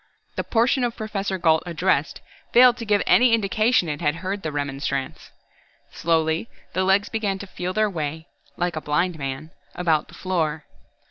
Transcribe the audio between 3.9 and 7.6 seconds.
had heard the remonstrance. Slowly, the legs began to